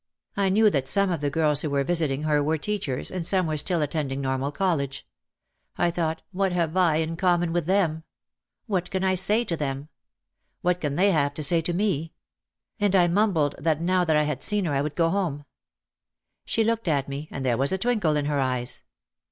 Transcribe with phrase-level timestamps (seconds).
[0.35, 3.23] I knew that some of the girls who were visit ing her were teachers, and
[3.23, 5.05] some were still attending normal college.
[5.77, 8.01] I thought, What have I in common with them?
[8.65, 9.89] What can I say to them?
[10.61, 12.13] What can they have to say to me?
[12.79, 15.45] And I mumbled that now that I had seen her I would go home.
[16.45, 18.81] She looked at me, and there was a twinkle in her eyes.